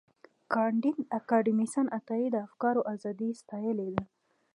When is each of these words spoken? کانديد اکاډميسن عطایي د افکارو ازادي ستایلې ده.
کانديد 0.53 0.97
اکاډميسن 1.19 1.85
عطایي 1.97 2.27
د 2.31 2.35
افکارو 2.47 2.81
ازادي 2.93 3.29
ستایلې 3.41 3.89
ده. 3.95 4.03